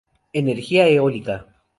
Energía 0.41 0.87
eólica. 0.87 1.35